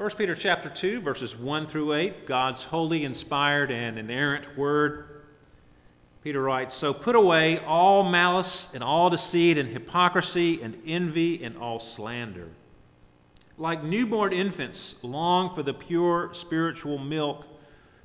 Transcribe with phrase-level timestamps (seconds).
[0.00, 5.04] 1 Peter chapter 2 verses 1 through 8, God's holy, inspired and inerrant word.
[6.24, 11.58] Peter writes, "So put away all malice and all deceit and hypocrisy and envy and
[11.58, 12.48] all slander.
[13.58, 17.44] Like newborn infants, long for the pure spiritual milk,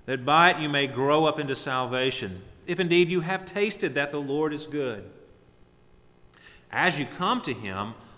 [0.05, 4.11] that by it you may grow up into salvation, if indeed you have tasted that
[4.11, 5.09] the Lord is good."
[6.69, 7.93] As you come to him,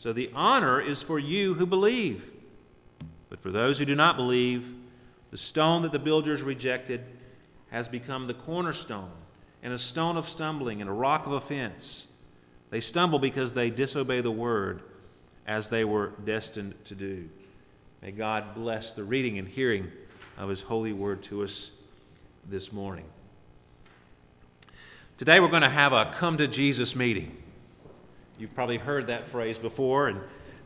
[0.00, 2.24] So the honor is for you who believe.
[3.28, 4.66] But for those who do not believe,
[5.30, 7.02] the stone that the builders rejected
[7.70, 9.12] has become the cornerstone,
[9.62, 12.06] and a stone of stumbling, and a rock of offense.
[12.70, 14.82] They stumble because they disobey the word
[15.46, 17.28] as they were destined to do.
[18.02, 19.88] May God bless the reading and hearing
[20.38, 21.70] of His holy word to us
[22.48, 23.04] this morning.
[25.18, 27.36] Today we're going to have a come to Jesus meeting.
[28.40, 30.18] You've probably heard that phrase before, and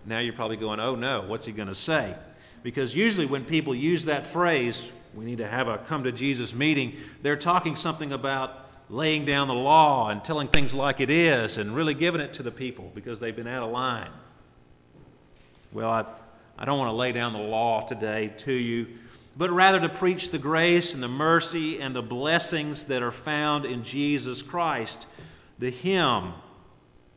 [0.06, 2.14] now you're probably going, oh no, what's he going to say?
[2.62, 4.80] Because usually when people use that phrase,
[5.12, 6.94] we need to have a come to Jesus meeting,
[7.24, 8.52] they're talking something about
[8.88, 12.44] laying down the law and telling things like it is and really giving it to
[12.44, 14.12] the people because they've been out of line.
[15.72, 16.04] Well, I,
[16.56, 18.86] I don't want to lay down the law today to you,
[19.36, 23.64] but rather to preach the grace and the mercy and the blessings that are found
[23.64, 25.06] in Jesus Christ.
[25.58, 26.34] The hymn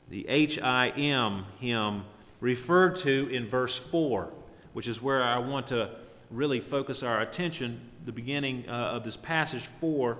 [0.09, 2.03] the H I M hymn
[2.39, 4.29] referred to in verse 4,
[4.73, 5.95] which is where I want to
[6.29, 10.17] really focus our attention, the beginning uh, of this passage 4,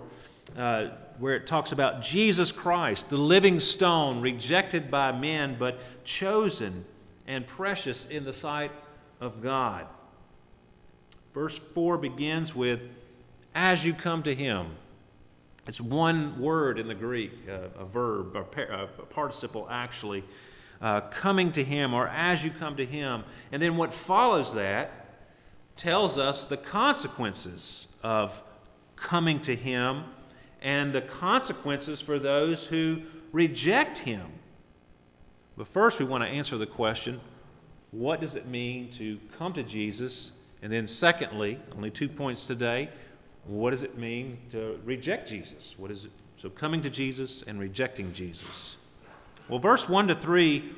[0.57, 0.88] uh,
[1.19, 6.85] where it talks about Jesus Christ, the living stone, rejected by men, but chosen
[7.28, 8.72] and precious in the sight
[9.19, 9.85] of God.
[11.33, 12.79] Verse 4 begins with,
[13.53, 14.72] As you come to him.
[15.67, 20.23] It's one word in the Greek, uh, a verb, a, par- a participle actually,
[20.81, 23.25] uh, coming to Him or as you come to Him.
[23.51, 24.91] And then what follows that
[25.75, 28.31] tells us the consequences of
[28.95, 30.06] coming to Him
[30.61, 33.01] and the consequences for those who
[33.33, 34.25] reject Him.
[35.57, 37.19] But first, we want to answer the question
[37.91, 40.31] what does it mean to come to Jesus?
[40.61, 42.89] And then, secondly, only two points today
[43.47, 45.75] what does it mean to reject Jesus?
[45.78, 46.12] What is it?
[46.41, 48.75] So coming to Jesus and rejecting Jesus.
[49.50, 50.72] Well, verse 1 to 3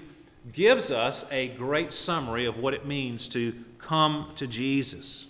[0.54, 5.26] gives us a great summary of what it means to come to Jesus.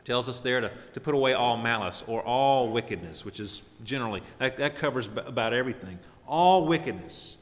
[0.00, 3.62] It tells us there to, to put away all malice or all wickedness, which is
[3.82, 5.98] generally, that, that covers about everything.
[6.28, 7.36] All wickedness.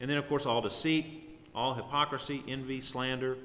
[0.00, 1.06] And then, of course, all deceit,
[1.54, 3.36] all hypocrisy, envy, slander,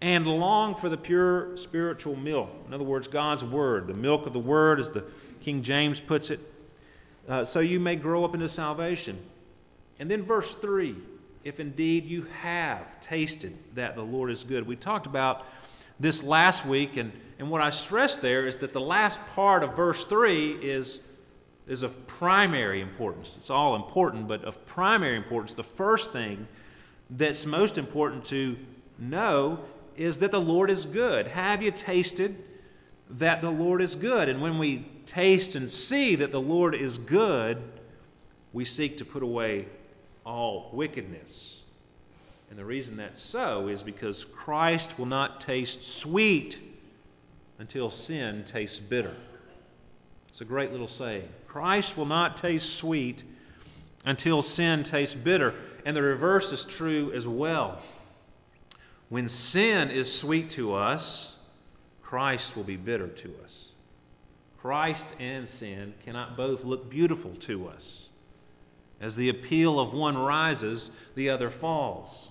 [0.00, 2.50] and long for the pure spiritual milk.
[2.66, 3.86] In other words, God's Word.
[3.86, 5.04] The milk of the Word, as the
[5.40, 6.40] King James puts it,
[7.28, 9.18] uh, so you may grow up into salvation.
[9.98, 10.96] And then verse 3
[11.46, 14.66] if indeed you have tasted that the Lord is good.
[14.66, 15.44] We talked about
[16.00, 19.76] this last week, and, and what I stressed there is that the last part of
[19.76, 20.98] verse 3 is,
[21.68, 23.32] is of primary importance.
[23.38, 25.54] It's all important, but of primary importance.
[25.54, 26.48] The first thing
[27.10, 28.56] that's most important to
[28.98, 29.60] know
[29.96, 31.26] is that the Lord is good.
[31.26, 32.36] Have you tasted
[33.10, 34.28] that the Lord is good?
[34.28, 37.62] And when we taste and see that the Lord is good,
[38.52, 39.66] we seek to put away
[40.24, 41.62] all wickedness.
[42.50, 46.58] And the reason that's so is because Christ will not taste sweet
[47.58, 49.16] until sin tastes bitter.
[50.28, 51.28] It's a great little saying.
[51.48, 53.22] Christ will not taste sweet
[54.04, 55.54] until sin tastes bitter.
[55.84, 57.80] And the reverse is true as well.
[59.08, 61.32] When sin is sweet to us,
[62.02, 63.52] Christ will be bitter to us.
[64.58, 68.08] Christ and sin cannot both look beautiful to us.
[69.00, 72.30] As the appeal of one rises, the other falls.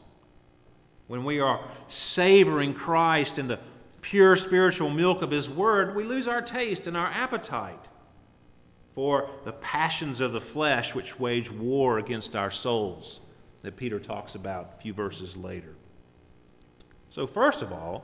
[1.08, 3.60] When we are savoring Christ in the
[4.02, 7.88] pure spiritual milk of His Word, we lose our taste and our appetite
[8.96, 13.20] for the passions of the flesh which wage war against our souls,
[13.62, 15.76] that Peter talks about a few verses later.
[17.16, 18.04] So, first of all,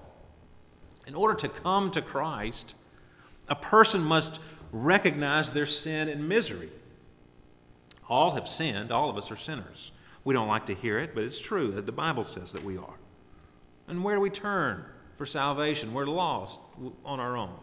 [1.06, 2.76] in order to come to Christ,
[3.50, 4.40] a person must
[4.72, 6.72] recognize their sin and misery.
[8.08, 9.92] All have sinned, all of us are sinners.
[10.24, 12.78] We don't like to hear it, but it's true that the Bible says that we
[12.78, 12.96] are.
[13.90, 14.86] And where do we turn
[15.18, 15.94] for salvation?
[15.94, 16.58] We're lost
[17.04, 17.60] on our own.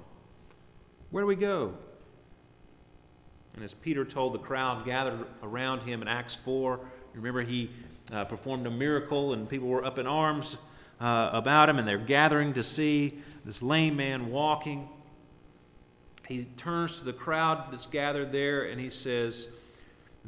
[1.11, 1.73] Where do we go?
[3.55, 6.79] And as Peter told the crowd gathered around him in Acts 4,
[7.15, 7.71] remember he
[8.13, 10.59] uh, performed a miracle and people were up in arms
[11.01, 14.89] uh, about him and they're gathering to see this lame man walking.
[16.27, 19.49] He turns to the crowd that's gathered there and he says,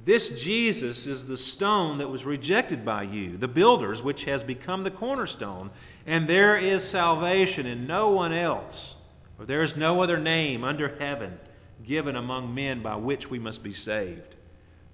[0.05, 4.83] This Jesus is the stone that was rejected by you, the builders, which has become
[4.83, 5.71] the cornerstone.
[6.07, 8.95] And there is salvation in no one else,
[9.37, 11.39] for there is no other name under heaven
[11.85, 14.37] given among men by which we must be saved.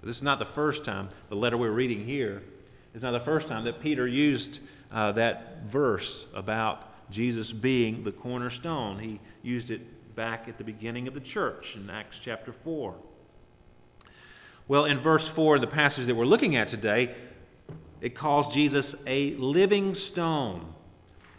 [0.03, 2.43] This is not the first time, the letter we're reading here
[2.97, 4.59] is not the first time that Peter used
[4.91, 8.97] uh, that verse about Jesus being the cornerstone.
[8.97, 12.95] He used it back at the beginning of the church in Acts chapter 4.
[14.67, 17.15] Well, in verse 4, the passage that we're looking at today,
[18.01, 20.73] it calls Jesus a living stone,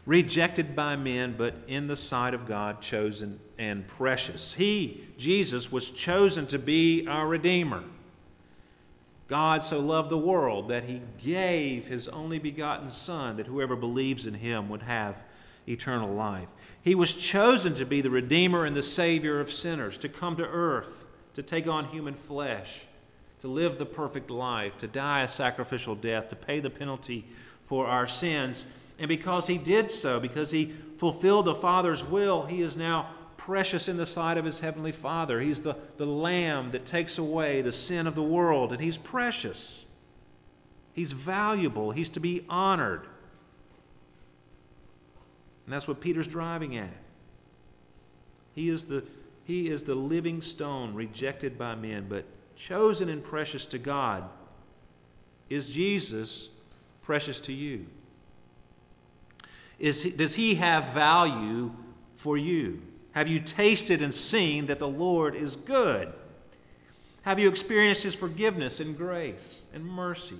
[0.06, 4.54] rejected by men, but in the sight of God, chosen and precious.
[4.56, 7.82] He, Jesus, was chosen to be our Redeemer.
[9.28, 14.26] God so loved the world that he gave his only begotten Son, that whoever believes
[14.26, 15.16] in him would have
[15.66, 16.48] eternal life.
[16.82, 20.46] He was chosen to be the Redeemer and the Savior of sinners, to come to
[20.46, 20.88] earth,
[21.34, 22.68] to take on human flesh,
[23.42, 27.26] to live the perfect life, to die a sacrificial death, to pay the penalty
[27.68, 28.64] for our sins.
[28.98, 33.14] And because he did so, because he fulfilled the Father's will, he is now
[33.48, 35.40] precious in the sight of his heavenly Father.
[35.40, 39.86] He's the, the Lamb that takes away the sin of the world, and he's precious.
[40.92, 41.90] He's valuable.
[41.90, 43.06] He's to be honored.
[45.64, 46.92] And that's what Peter's driving at.
[48.54, 49.02] He is the,
[49.44, 52.26] he is the living stone rejected by men, but
[52.68, 54.24] chosen and precious to God.
[55.48, 56.50] Is Jesus
[57.00, 57.86] precious to you?
[59.78, 61.70] He, does he have value
[62.18, 62.82] for you?
[63.18, 66.12] Have you tasted and seen that the Lord is good?
[67.22, 70.38] Have you experienced His forgiveness and grace and mercy?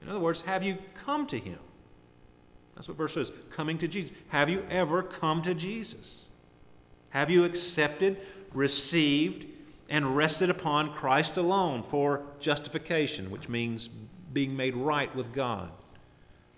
[0.00, 1.58] In other words, have you come to Him?
[2.74, 4.16] That's what verse says coming to Jesus.
[4.28, 6.06] Have you ever come to Jesus?
[7.10, 8.16] Have you accepted,
[8.54, 9.44] received,
[9.90, 13.90] and rested upon Christ alone for justification, which means
[14.32, 15.70] being made right with God,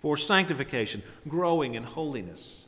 [0.01, 2.67] for sanctification, growing in holiness?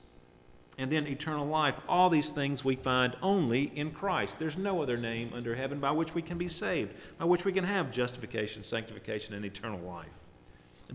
[0.81, 1.75] And then eternal life.
[1.87, 4.37] All these things we find only in Christ.
[4.39, 7.53] There's no other name under heaven by which we can be saved, by which we
[7.53, 10.09] can have justification, sanctification, and eternal life.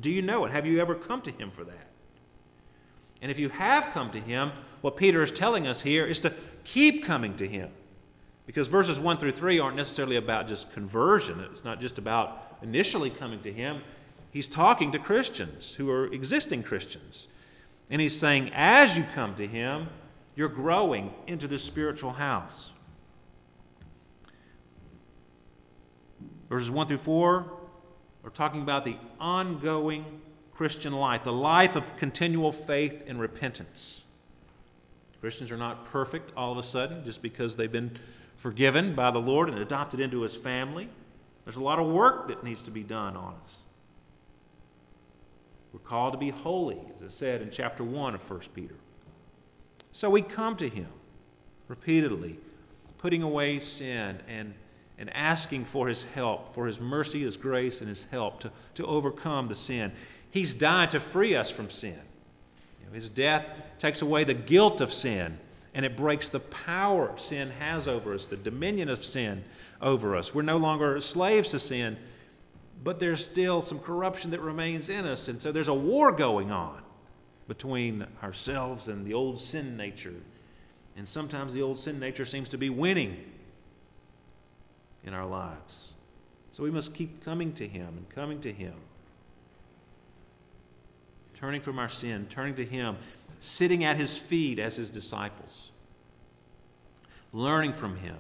[0.01, 0.51] Do you know it?
[0.51, 1.87] Have you ever come to Him for that?
[3.23, 4.51] And if you have come to Him,
[4.81, 6.35] what Peter is telling us here is to
[6.65, 7.71] keep coming to Him.
[8.45, 13.11] Because verses 1 through 3 aren't necessarily about just conversion, it's not just about initially
[13.11, 13.83] coming to Him.
[14.33, 17.29] He's talking to Christians who are existing Christians.
[17.91, 19.89] And he's saying, as you come to him,
[20.35, 22.71] you're growing into the spiritual house.
[26.49, 27.53] Verses 1 through 4
[28.25, 30.05] are talking about the ongoing
[30.55, 34.01] Christian life, the life of continual faith and repentance.
[35.21, 37.99] Christians are not perfect all of a sudden just because they've been
[38.43, 40.89] forgiven by the Lord and adopted into his family.
[41.45, 43.51] There's a lot of work that needs to be done on us.
[45.77, 48.77] We're called to be holy, as I said in chapter 1 of 1 Peter.
[49.93, 50.89] So we come to Him
[51.69, 52.39] repeatedly,
[52.97, 54.55] putting away sin and,
[54.97, 58.87] and asking for His help, for His mercy, His grace, and His help to, to
[58.87, 59.93] overcome the sin.
[60.31, 62.01] He's died to free us from sin.
[62.81, 63.45] You know, his death
[63.79, 65.39] takes away the guilt of sin,
[65.75, 69.45] and it breaks the power sin has over us, the dominion of sin
[69.83, 70.35] over us.
[70.35, 71.99] We're no longer slaves to sin
[72.83, 75.29] but there's still some corruption that remains in us.
[75.29, 76.83] And so there's a war going on
[77.49, 80.15] between ourselves and the old sin nature.
[80.97, 83.17] And sometimes the old sin nature seems to be winning
[85.05, 85.93] in our lives.
[86.53, 88.75] So we must keep coming to Him and coming to Him.
[91.39, 92.97] Turning from our sin, turning to Him,
[93.41, 95.71] sitting at His feet as His disciples,
[97.33, 98.17] learning from Him.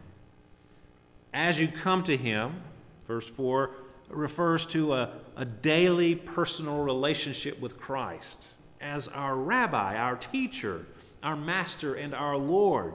[1.32, 2.62] As you come to Him,
[3.08, 3.70] verse 4,
[4.08, 8.38] refers to a, a daily personal relationship with Christ
[8.80, 10.86] as our rabbi, our teacher,
[11.22, 12.94] our master, and our Lord.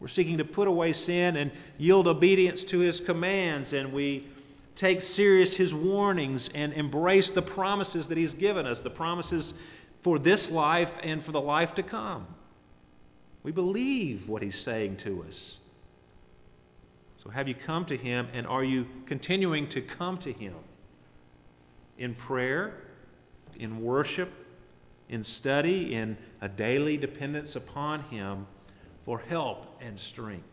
[0.00, 4.26] We're seeking to put away sin and yield obedience to his commands, and we
[4.76, 9.52] take serious his warnings and embrace the promises that he's given us, the promises
[10.02, 12.26] for this life and for the life to come.
[13.42, 15.58] We believe what he's saying to us.
[17.22, 20.54] So, have you come to Him, and are you continuing to come to Him
[21.98, 22.74] in prayer,
[23.58, 24.30] in worship,
[25.10, 28.46] in study, in a daily dependence upon Him
[29.04, 30.46] for help and strength.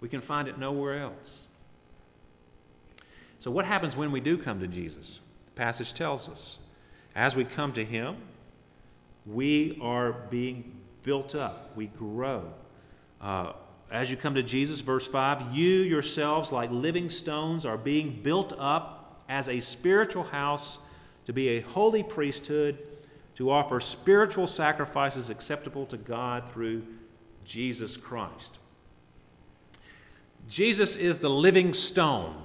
[0.00, 1.38] We can find it nowhere else.
[3.40, 5.20] So, what happens when we do come to Jesus?
[5.46, 6.58] The passage tells us.
[7.14, 8.16] As we come to Him,
[9.26, 12.52] we are being built up, we grow.
[13.20, 13.52] Uh,
[13.90, 18.52] as you come to Jesus, verse 5, you yourselves, like living stones, are being built
[18.58, 20.78] up as a spiritual house
[21.26, 22.78] to be a holy priesthood,
[23.36, 26.82] to offer spiritual sacrifices acceptable to God through
[27.44, 28.58] Jesus Christ.
[30.48, 32.42] Jesus is the living stone,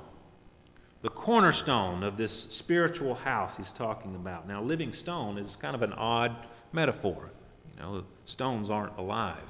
[1.01, 4.47] the cornerstone of this spiritual house he's talking about.
[4.47, 6.35] Now, living stone is kind of an odd
[6.71, 7.31] metaphor.
[7.75, 9.43] You know, stones aren't alive.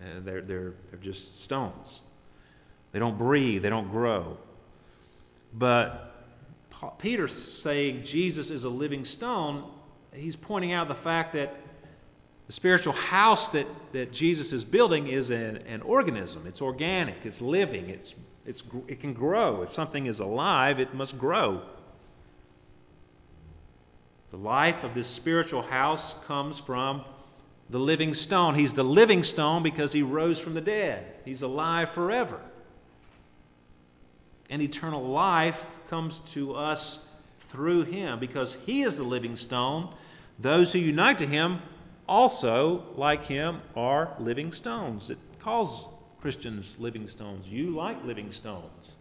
[0.00, 2.00] Uh, they're, they're, just stones.
[2.92, 4.36] They don't breathe, they don't grow.
[5.52, 6.12] But
[6.98, 9.70] Peter's saying Jesus is a living stone.
[10.12, 11.54] He's pointing out the fact that
[12.46, 16.46] the spiritual house that, that Jesus is building is an, an organism.
[16.46, 19.62] It's organic, it's living, it's, it's, it can grow.
[19.62, 21.62] If something is alive, it must grow.
[24.30, 27.04] The life of this spiritual house comes from
[27.70, 28.54] the living stone.
[28.54, 31.04] He's the living stone because he rose from the dead.
[31.24, 32.40] He's alive forever.
[34.48, 35.58] And eternal life
[35.90, 37.00] comes to us
[37.50, 39.92] through him because he is the living stone.
[40.38, 41.60] Those who unite to him
[42.08, 45.10] also, like him, are living stones.
[45.10, 45.88] It calls
[46.20, 47.46] Christians living stones.
[47.48, 48.94] You, like living stones,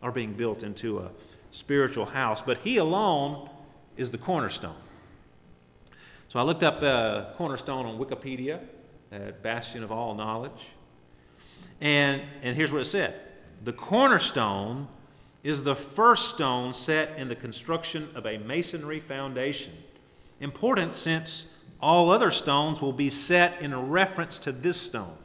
[0.00, 1.10] are being built into a
[1.50, 2.40] spiritual house.
[2.44, 3.48] But he alone
[3.96, 4.76] is the cornerstone.
[6.32, 8.58] So I looked up uh, cornerstone on Wikipedia,
[9.12, 10.66] uh, bastion of all knowledge.
[11.78, 13.20] And, and here's what it said
[13.64, 14.88] The cornerstone
[15.44, 19.74] is the first stone set in the construction of a masonry foundation.
[20.40, 21.44] Important since
[21.82, 25.18] all other stones will be set in reference to this stone,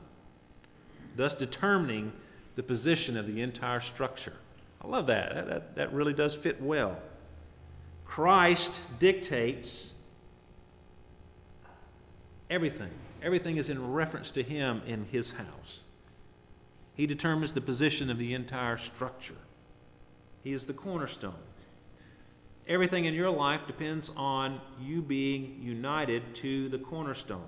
[1.16, 2.12] thus determining
[2.56, 4.36] the position of the entire structure.
[4.82, 5.34] I love that.
[5.34, 6.98] That, that, that really does fit well.
[8.04, 9.92] Christ dictates
[12.50, 12.92] everything.
[13.22, 15.80] Everything is in reference to Him in His house.
[16.96, 19.38] He determines the position of the entire structure.
[20.44, 21.36] He is the cornerstone.
[22.68, 27.46] Everything in your life depends on you being united to the cornerstone,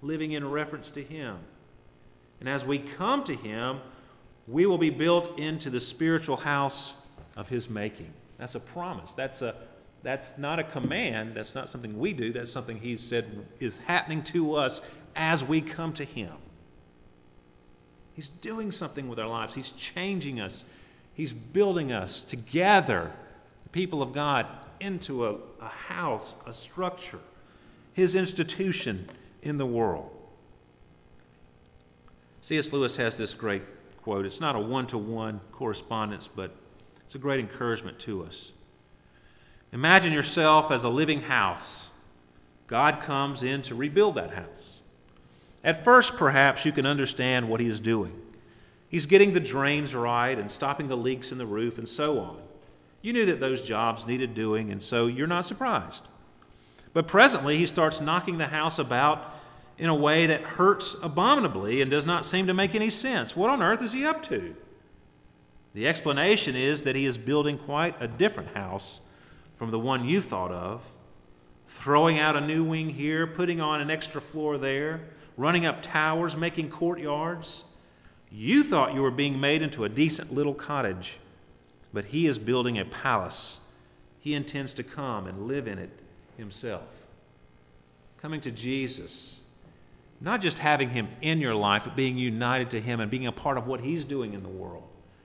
[0.00, 1.38] living in reference to Him.
[2.40, 3.80] And as we come to Him,
[4.48, 6.94] we will be built into the spiritual house
[7.36, 8.12] of His making.
[8.38, 9.12] That's a promise.
[9.16, 9.54] That's, a,
[10.02, 11.36] that's not a command.
[11.36, 12.32] That's not something we do.
[12.32, 14.80] That's something He said is happening to us
[15.14, 16.32] as we come to Him.
[18.14, 20.64] He's doing something with our lives, He's changing us,
[21.14, 23.12] He's building us together,
[23.64, 24.46] the people of God,
[24.80, 27.20] into a, a house, a structure,
[27.94, 29.08] His institution
[29.42, 30.10] in the world.
[32.42, 32.72] C.S.
[32.72, 33.62] Lewis has this great
[34.02, 34.26] quote.
[34.26, 36.52] It's not a one to one correspondence, but
[37.06, 38.50] it's a great encouragement to us.
[39.72, 41.88] Imagine yourself as a living house.
[42.66, 44.72] God comes in to rebuild that house.
[45.64, 48.12] At first, perhaps you can understand what He is doing.
[48.88, 52.36] He's getting the drains right and stopping the leaks in the roof and so on.
[53.00, 56.02] You knew that those jobs needed doing, and so you're not surprised.
[56.92, 59.32] But presently, he starts knocking the house about
[59.78, 63.34] in a way that hurts abominably and does not seem to make any sense.
[63.34, 64.54] What on earth is he up to?
[65.74, 69.00] The explanation is that he is building quite a different house
[69.62, 70.80] from the one you thought of,
[71.84, 75.00] throwing out a new wing here, putting on an extra floor there,
[75.36, 77.62] running up towers, making courtyards.
[78.28, 81.12] You thought you were being made into a decent little cottage,
[81.92, 83.60] but he is building a palace.
[84.18, 85.90] He intends to come and live in it
[86.36, 86.82] himself.
[88.20, 89.36] Coming to Jesus,
[90.20, 93.32] not just having him in your life, but being united to him and being a
[93.32, 94.82] part of what he's doing in the world.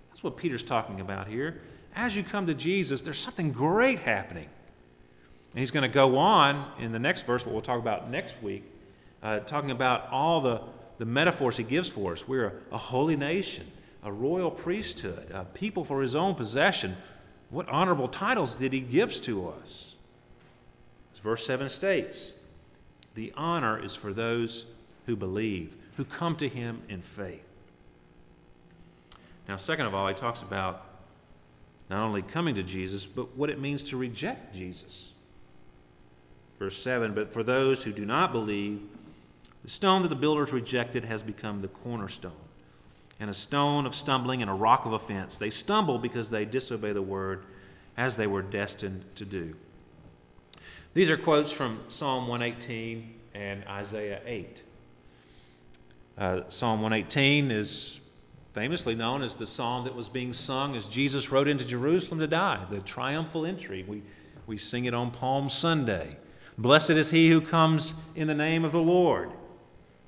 [0.09, 1.59] That's what Peter's talking about here.
[1.97, 4.47] As you come to Jesus, there's something great happening.
[5.51, 8.35] And he's going to go on in the next verse, what we'll talk about next
[8.41, 8.63] week,
[9.21, 10.61] uh, talking about all the
[10.97, 12.27] the metaphors he gives for us.
[12.27, 13.67] We're a, a holy nation,
[14.03, 16.97] a royal priesthood, a people for his own possession.
[17.49, 19.93] What honorable titles did he give to us?
[21.13, 22.31] As verse 7 states,
[23.15, 24.65] the honor is for those
[25.05, 27.41] who believe, who come to him in faith.
[29.47, 30.81] Now, second of all, he talks about
[31.89, 35.11] not only coming to Jesus, but what it means to reject Jesus.
[36.59, 38.81] Verse 7 But for those who do not believe,
[39.63, 42.31] the stone that the builders rejected has become the cornerstone,
[43.19, 45.35] and a stone of stumbling and a rock of offense.
[45.37, 47.43] They stumble because they disobey the word
[47.95, 49.55] as they were destined to do.
[50.93, 54.63] These are quotes from Psalm 118 and Isaiah 8.
[56.17, 57.99] Uh, psalm 118 is
[58.57, 62.25] famously known as the psalm that was being sung as Jesus rode into Jerusalem to
[62.25, 63.85] die, the triumphal entry.
[63.87, 64.01] We,
[64.47, 66.17] we sing it on Palm Sunday.
[66.57, 69.29] Blessed is he who comes in the name of the Lord.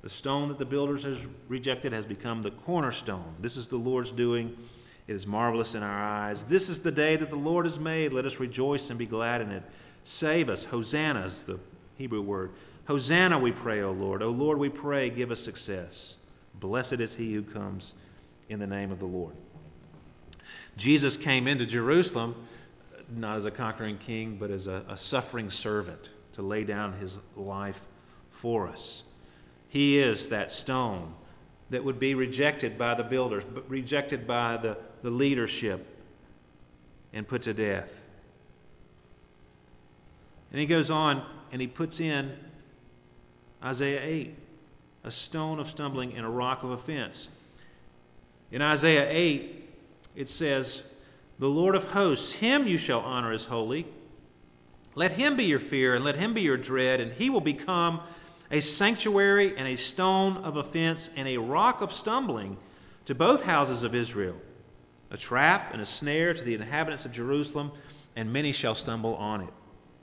[0.02, 1.16] The stone that the builders has
[1.46, 3.36] rejected has become the cornerstone.
[3.38, 4.56] This is the Lord's doing.
[5.06, 6.42] It is marvelous in our eyes.
[6.48, 8.12] This is the day that the Lord has made.
[8.12, 9.62] Let us rejoice and be glad in it.
[10.02, 10.64] Save us.
[10.64, 11.60] Hosanna is the
[11.98, 12.50] Hebrew word.
[12.86, 14.24] Hosanna, we pray, O Lord.
[14.24, 16.16] O Lord, we pray, give us success.
[16.58, 17.92] Blessed is he who comes
[18.50, 19.34] in the name of the Lord.
[20.76, 22.34] Jesus came into Jerusalem
[23.16, 27.16] not as a conquering king, but as a, a suffering servant to lay down his
[27.36, 27.76] life
[28.40, 29.02] for us.
[29.68, 31.14] He is that stone
[31.70, 35.86] that would be rejected by the builders, but rejected by the, the leadership,
[37.12, 37.88] and put to death.
[40.50, 42.32] And he goes on and he puts in
[43.62, 44.34] Isaiah 8
[45.04, 47.28] a stone of stumbling and a rock of offense.
[48.50, 49.68] In Isaiah 8,
[50.16, 50.82] it says,
[51.38, 53.86] The Lord of hosts, him you shall honor as holy.
[54.94, 58.00] Let him be your fear, and let him be your dread, and he will become
[58.50, 62.56] a sanctuary and a stone of offense and a rock of stumbling
[63.06, 64.36] to both houses of Israel,
[65.10, 67.70] a trap and a snare to the inhabitants of Jerusalem,
[68.16, 69.52] and many shall stumble on it.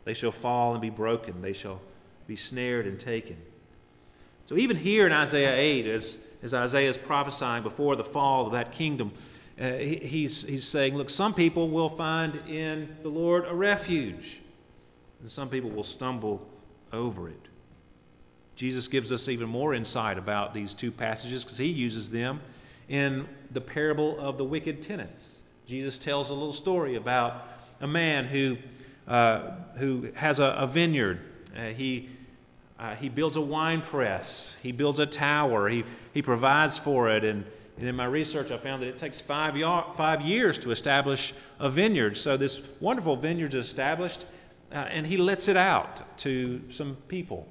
[0.06, 1.82] They shall fall and be broken, they shall
[2.27, 3.38] be snared and taken.
[4.46, 8.53] So, even here in Isaiah 8, as, as Isaiah is prophesying before the fall of
[8.53, 9.12] that kingdom,
[9.60, 14.41] uh, he, he's, he's saying, Look, some people will find in the Lord a refuge,
[15.22, 16.48] and some people will stumble
[16.94, 17.48] over it.
[18.56, 22.41] Jesus gives us even more insight about these two passages because he uses them
[22.89, 25.41] in the parable of the wicked tenants.
[25.67, 27.44] Jesus tells a little story about
[27.82, 28.58] a man who,
[29.08, 31.20] uh, who has a, a vineyard.
[31.56, 32.10] Uh, he
[32.80, 34.56] uh, he builds a wine press.
[34.62, 35.68] He builds a tower.
[35.68, 37.24] He, he provides for it.
[37.24, 37.44] And,
[37.78, 39.56] and in my research, I found that it takes five,
[39.98, 42.18] five years to establish a vineyard.
[42.18, 44.26] So this wonderful vineyard is established,
[44.72, 47.48] uh, and he lets it out to some people.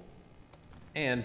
[0.94, 1.24] And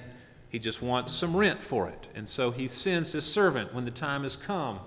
[0.50, 2.08] he just wants some rent for it.
[2.16, 4.80] And so he sends his servant when the time has come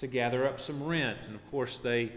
[0.00, 1.18] to gather up some rent.
[1.26, 2.12] And of course, they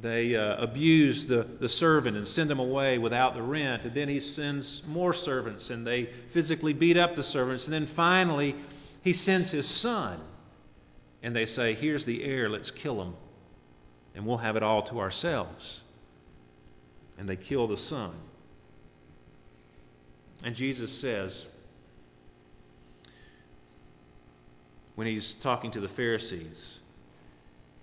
[0.00, 3.84] they uh, abuse the, the servant and send him away without the rent.
[3.84, 7.64] And then he sends more servants and they physically beat up the servants.
[7.64, 8.54] And then finally,
[9.02, 10.20] he sends his son.
[11.22, 13.14] And they say, Here's the heir, let's kill him.
[14.14, 15.80] And we'll have it all to ourselves.
[17.18, 18.12] And they kill the son.
[20.42, 21.46] And Jesus says,
[24.94, 26.62] when he's talking to the Pharisees,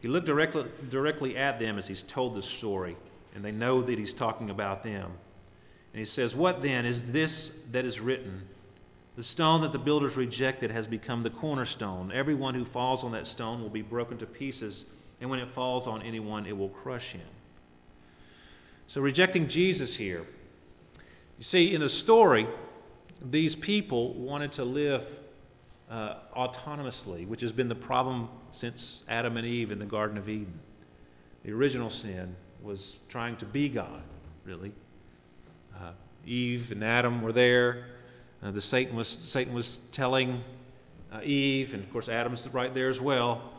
[0.02, 2.98] he looked directly, directly at them as he's told this story,
[3.36, 5.12] and they know that he's talking about them.
[5.94, 8.44] And he says, What then is this that is written?
[9.16, 12.12] The stone that the builders rejected has become the cornerstone.
[12.12, 14.86] Everyone who falls on that stone will be broken to pieces,
[15.20, 17.28] and when it falls on anyone, it will crush him.
[18.88, 20.26] So, rejecting Jesus here.
[21.38, 22.48] You see, in the story,
[23.24, 25.06] these people wanted to live
[25.92, 30.30] uh, autonomously, which has been the problem since Adam and Eve in the Garden of
[30.30, 30.60] Eden.
[31.44, 34.02] The original sin was trying to be God,
[34.46, 34.72] really.
[35.76, 35.92] Uh,
[36.26, 37.88] Eve and Adam were there.
[38.42, 40.44] Uh, the Satan was Satan was telling
[41.12, 43.52] uh, Eve, and of course Adam's right there as well.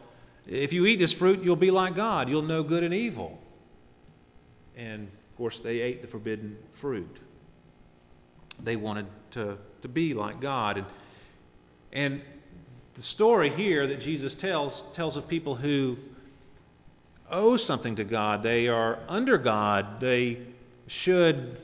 [0.47, 2.29] If you eat this fruit, you'll be like God.
[2.29, 3.39] You'll know good and evil.
[4.77, 7.21] And of course, they ate the forbidden fruit.
[8.63, 10.79] They wanted to, to be like God.
[10.79, 10.87] And
[11.93, 12.23] and
[12.95, 15.97] the story here that Jesus tells tells of people who
[17.31, 18.43] owe something to God.
[18.43, 20.01] They are under God.
[20.01, 20.41] They
[20.87, 21.59] should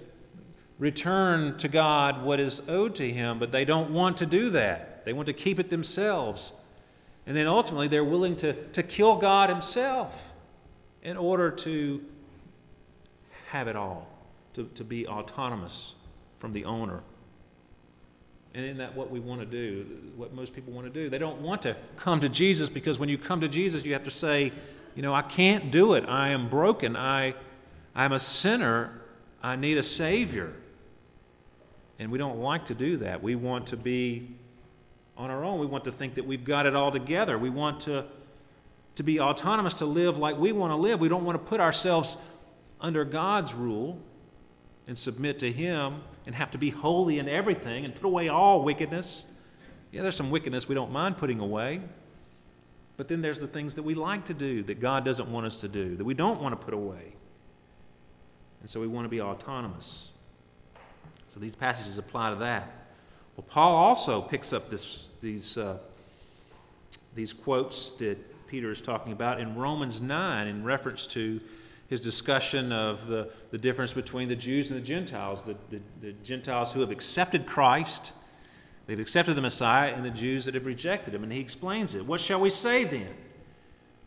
[0.79, 5.05] return to God what is owed to Him, but they don't want to do that.
[5.05, 6.53] They want to keep it themselves.
[7.27, 10.13] And then ultimately, they're willing to, to kill God Himself
[11.03, 12.01] in order to
[13.51, 14.09] have it all,
[14.55, 15.95] to, to be autonomous
[16.39, 17.03] from the owner.
[18.55, 19.87] And isn't that what we want to do?
[20.17, 21.11] What most people want to do?
[21.11, 24.05] They don't want to come to Jesus because when you come to Jesus, you have
[24.05, 24.53] to say,
[24.95, 26.05] you know, I can't do it.
[26.09, 26.97] I am broken.
[26.97, 27.35] I,
[27.95, 29.01] I'm a sinner.
[29.43, 30.55] I need a Savior.
[31.99, 33.23] And we don't like to do that.
[33.23, 34.35] We want to be
[35.17, 35.61] on our own.
[35.61, 37.39] We want to think that we've got it all together.
[37.39, 38.07] We want to,
[38.97, 41.01] to be autonomous, to live like we want to live.
[41.01, 42.17] We don't want to put ourselves
[42.81, 43.99] under God's rule
[44.89, 48.65] and submit to Him and have to be holy in everything and put away all
[48.65, 49.25] wickedness.
[49.93, 51.83] Yeah, there's some wickedness we don't mind putting away.
[52.97, 55.59] But then there's the things that we like to do that God doesn't want us
[55.59, 57.15] to do, that we don't want to put away.
[58.61, 60.09] And so we want to be autonomous.
[61.33, 62.73] So these passages apply to that.
[63.37, 65.79] Well, Paul also picks up this, these, uh,
[67.15, 71.41] these quotes that Peter is talking about in Romans 9 in reference to
[71.89, 76.13] his discussion of the, the difference between the Jews and the Gentiles, the, the, the
[76.23, 78.13] Gentiles who have accepted Christ,
[78.87, 81.23] they've accepted the Messiah, and the Jews that have rejected him.
[81.23, 82.05] And he explains it.
[82.05, 83.15] What shall we say then?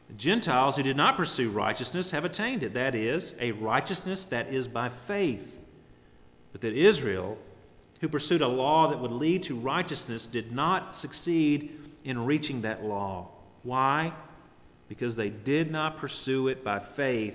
[0.10, 4.54] The Gentiles who did not pursue righteousness have attained it, that is, a righteousness that
[4.54, 5.58] is by faith.
[6.52, 7.38] But that Israel,
[8.00, 11.72] who pursued a law that would lead to righteousness, did not succeed
[12.04, 13.30] in reaching that law.
[13.64, 14.14] Why?
[14.88, 17.34] Because they did not pursue it by faith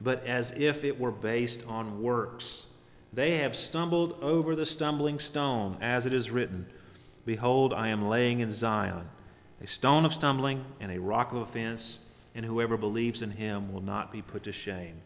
[0.00, 2.66] but as if it were based on works.
[3.12, 6.66] They have stumbled over the stumbling stone, as it is written
[7.24, 9.08] Behold, I am laying in Zion
[9.62, 11.98] a stone of stumbling and a rock of offense,
[12.34, 15.00] and whoever believes in him will not be put to shame.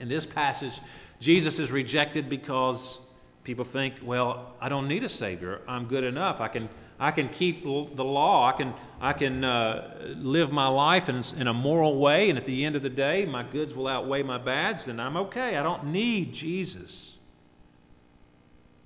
[0.00, 0.72] In this passage,
[1.20, 2.98] Jesus is rejected because
[3.44, 5.60] people think, well, I don't need a Savior.
[5.66, 6.40] I'm good enough.
[6.40, 6.68] I can
[7.02, 8.48] I can keep the law.
[8.48, 12.46] I can, I can uh, live my life in, in a moral way, and at
[12.46, 15.56] the end of the day, my goods will outweigh my bads, and I'm okay.
[15.56, 17.14] I don't need Jesus.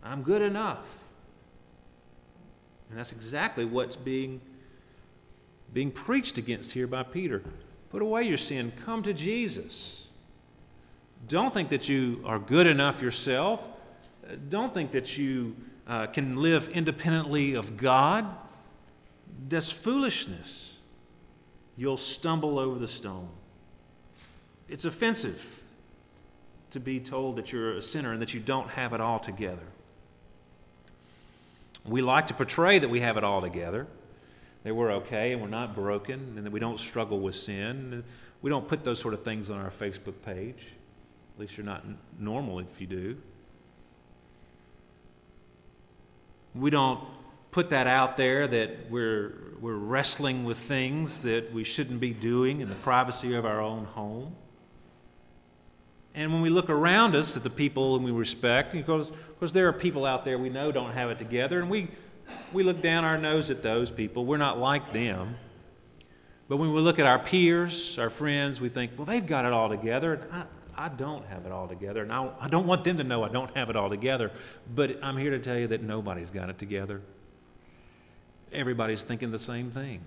[0.02, 0.86] I'm good enough.
[2.88, 4.40] And that's exactly what's being,
[5.74, 7.42] being preached against here by Peter.
[7.90, 10.06] Put away your sin, come to Jesus.
[11.28, 13.60] Don't think that you are good enough yourself.
[14.48, 15.54] Don't think that you
[15.86, 18.26] uh, can live independently of God,
[19.48, 20.74] that's foolishness.
[21.76, 23.28] You'll stumble over the stone.
[24.68, 25.38] It's offensive
[26.72, 29.62] to be told that you're a sinner and that you don't have it all together.
[31.86, 33.86] We like to portray that we have it all together,
[34.64, 38.02] that we're okay and we're not broken, and that we don't struggle with sin.
[38.42, 40.58] We don't put those sort of things on our Facebook page.
[41.34, 41.84] At least you're not
[42.18, 43.16] normal if you do.
[46.58, 47.00] We don't
[47.50, 52.60] put that out there that we're, we're wrestling with things that we shouldn't be doing
[52.60, 54.34] in the privacy of our own home.
[56.14, 59.72] And when we look around us at the people we respect, because, because there are
[59.72, 61.90] people out there we know don't have it together, and we,
[62.54, 64.24] we look down our nose at those people.
[64.24, 65.36] We're not like them.
[66.48, 69.52] But when we look at our peers, our friends, we think, well, they've got it
[69.52, 70.26] all together.
[70.32, 70.44] I,
[70.76, 72.02] I don't have it all together.
[72.02, 74.30] And I, I don't want them to know I don't have it all together.
[74.74, 77.00] But I'm here to tell you that nobody's got it together.
[78.52, 80.02] Everybody's thinking the same thing.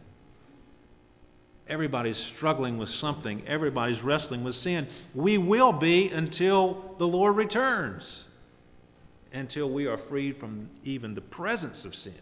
[1.68, 3.48] Everybody's struggling with something.
[3.48, 4.88] Everybody's wrestling with sin.
[5.14, 8.24] We will be until the Lord returns,
[9.32, 12.16] until we are freed from even the presence of sin.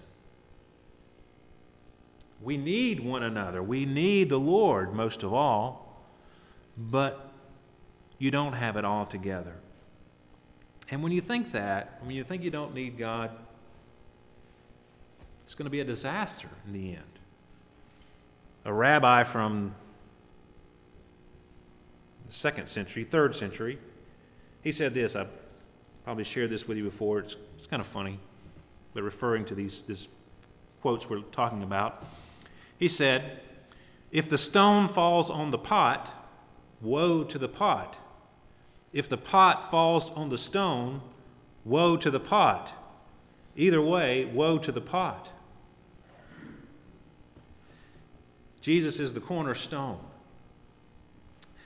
[2.41, 3.63] We need one another.
[3.63, 6.03] We need the Lord most of all.
[6.77, 7.26] But
[8.19, 9.53] you don't have it all together.
[10.89, 13.31] And when you think that, when you think you don't need God,
[15.45, 17.03] it's going to be a disaster in the end.
[18.65, 19.75] A rabbi from
[22.27, 23.79] the second century, third century,
[24.61, 25.15] he said this.
[25.15, 25.29] I've
[26.03, 27.19] probably shared this with you before.
[27.19, 28.19] It's, it's kind of funny,
[28.93, 30.07] but referring to these, these
[30.81, 32.05] quotes we're talking about.
[32.77, 33.39] He said,
[34.11, 36.09] If the stone falls on the pot,
[36.81, 37.97] woe to the pot.
[38.93, 41.01] If the pot falls on the stone,
[41.65, 42.71] woe to the pot.
[43.55, 45.27] Either way, woe to the pot.
[48.61, 49.99] Jesus is the cornerstone.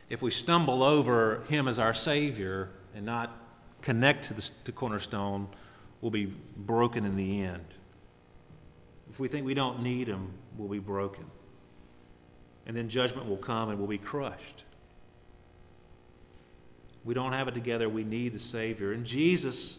[0.09, 3.35] If we stumble over him as our Savior and not
[3.81, 5.47] connect to the to cornerstone,
[6.01, 7.65] we'll be broken in the end.
[9.11, 11.25] If we think we don't need him, we'll be broken.
[12.65, 14.63] And then judgment will come and we'll be crushed.
[17.03, 17.89] We don't have it together.
[17.89, 18.93] We need the Savior.
[18.93, 19.77] And Jesus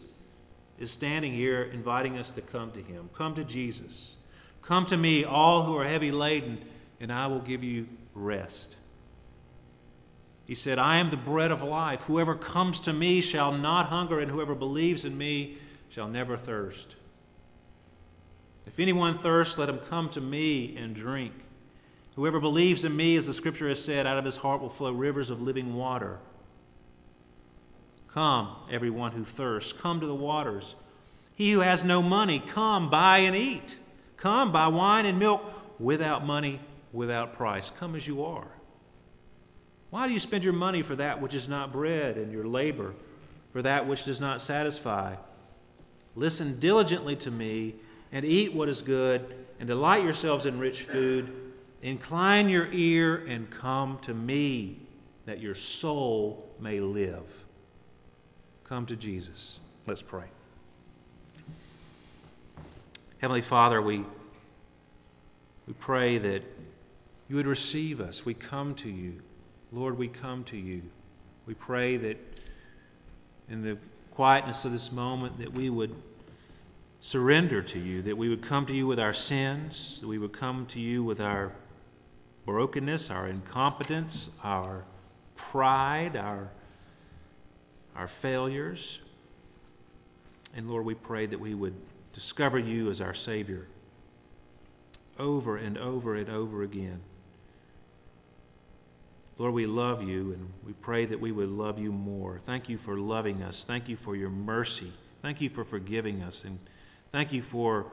[0.79, 3.09] is standing here inviting us to come to Him.
[3.17, 4.15] Come to Jesus.
[4.63, 6.63] Come to me, all who are heavy laden,
[6.99, 8.75] and I will give you rest.
[10.45, 12.01] He said, I am the bread of life.
[12.01, 15.57] Whoever comes to me shall not hunger, and whoever believes in me
[15.89, 16.95] shall never thirst.
[18.65, 21.33] If anyone thirsts, let him come to me and drink.
[22.15, 24.91] Whoever believes in me, as the scripture has said, out of his heart will flow
[24.91, 26.19] rivers of living water.
[28.13, 30.75] Come, everyone who thirsts, come to the waters.
[31.35, 33.77] He who has no money, come, buy and eat.
[34.17, 35.41] Come, buy wine and milk
[35.79, 37.71] without money, without price.
[37.79, 38.47] Come as you are.
[39.89, 42.93] Why do you spend your money for that which is not bread, and your labor
[43.51, 45.15] for that which does not satisfy?
[46.15, 47.75] Listen diligently to me,
[48.11, 51.31] and eat what is good, and delight yourselves in rich food.
[51.81, 54.79] Incline your ear and come to me,
[55.25, 57.25] that your soul may live.
[58.67, 59.59] Come to Jesus.
[59.85, 60.25] Let's pray.
[63.19, 64.05] Heavenly Father, we
[65.67, 66.41] We pray that
[67.29, 68.25] you would receive us.
[68.25, 69.21] We come to you.
[69.71, 70.81] Lord, we come to you.
[71.45, 72.17] We pray that
[73.49, 73.77] in the
[74.11, 75.95] quietness of this moment that we would
[77.01, 80.37] surrender to you, that we would come to you with our sins, that we would
[80.37, 81.51] come to you with our
[82.45, 84.85] brokenness, our incompetence, our
[85.51, 86.49] pride, our,
[87.95, 88.99] our failures.
[90.55, 91.75] And Lord, we pray that we would
[92.13, 93.67] discover you as our Savior
[95.19, 97.01] over and over and over again.
[99.37, 102.39] Lord, we love you and we pray that we would love you more.
[102.45, 103.63] Thank you for loving us.
[103.67, 104.93] Thank you for your mercy.
[105.21, 106.39] Thank you for forgiving us.
[106.45, 106.59] And
[107.11, 107.87] thank you for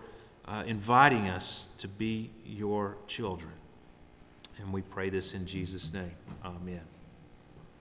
[0.46, 3.52] uh, inviting us to be your children.
[4.58, 6.12] And we pray this in Jesus' name.
[6.44, 6.99] Amen.